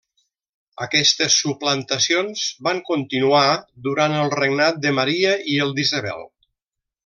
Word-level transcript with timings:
Aquestes 0.85 1.35
suplantacions 1.41 2.47
van 2.69 2.81
continuar 2.89 3.43
durant 3.89 4.19
el 4.23 4.35
regnat 4.41 4.81
de 4.87 4.97
Maria 5.03 5.39
i 5.57 5.63
el 5.67 5.79
d'Isabel. 5.83 6.29